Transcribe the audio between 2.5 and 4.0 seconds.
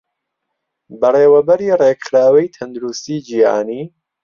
تەندروستیی جیهانی